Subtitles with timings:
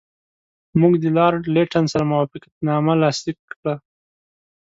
[0.79, 3.73] موږ له لارډ لیټن سره موافقتنامه لاسلیک کړه.